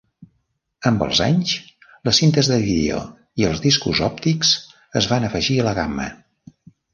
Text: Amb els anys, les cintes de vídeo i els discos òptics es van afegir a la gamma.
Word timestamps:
Amb 0.91 1.01
els 1.07 1.19
anys, 1.25 1.51
les 2.09 2.21
cintes 2.21 2.49
de 2.53 2.57
vídeo 2.63 3.03
i 3.43 3.47
els 3.51 3.61
discos 3.67 4.01
òptics 4.09 4.55
es 5.03 5.11
van 5.13 5.29
afegir 5.29 5.59
a 5.59 5.69
la 5.69 5.77
gamma. 5.83 6.09